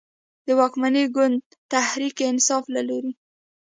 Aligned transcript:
د 0.45 0.47
واکمن 0.59 0.95
ګوند 1.15 1.37
تحریک 1.71 2.17
انصاف 2.31 2.63
له 2.75 2.81
لورې 2.87 3.11